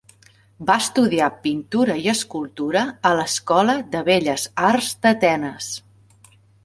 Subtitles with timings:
[0.69, 5.69] Va estudiar pintura i escultura a l'Escola de Belles Arts d'Atenes.